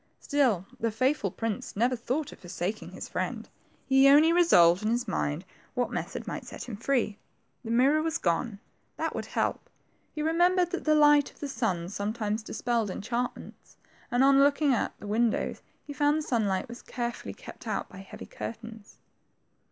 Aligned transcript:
Still 0.19 0.65
the 0.79 0.89
faithful 0.89 1.29
prince 1.29 1.75
never 1.75 1.95
thought 1.95 2.31
of 2.31 2.39
forsaking 2.39 2.89
his 2.89 3.07
friend. 3.07 3.47
He 3.85 4.09
only 4.09 4.33
revolved 4.33 4.81
in 4.81 4.89
his 4.89 5.07
mind 5.07 5.45
what 5.75 5.91
method 5.91 6.25
might 6.25 6.43
set 6.47 6.63
him 6.67 6.75
free. 6.75 7.19
The 7.63 7.69
mirror 7.69 8.01
was 8.01 8.17
gone; 8.17 8.57
that 8.97 9.13
THE 9.13 9.13
TWO 9.13 9.13
FRINGES. 9.13 9.13
85 9.13 9.15
would 9.15 9.25
help. 9.53 9.69
He 10.15 10.21
remembered 10.23 10.71
that 10.71 10.85
the 10.85 10.95
light 10.95 11.29
of 11.29 11.39
the 11.39 11.47
sun 11.47 11.87
sometimes 11.89 12.41
dispelled 12.41 12.89
enchantments, 12.89 13.77
and 14.09 14.23
on 14.23 14.39
look 14.39 14.59
ing 14.63 14.73
at 14.73 14.97
the 14.99 15.05
windoWs, 15.05 15.61
he 15.85 15.93
found 15.93 16.17
the 16.17 16.23
sunlight 16.23 16.67
was 16.67 16.81
care 16.81 17.11
fully 17.11 17.35
kept 17.35 17.67
out 17.67 17.87
by 17.87 17.97
heavy 17.99 18.25
curtains. 18.25 18.97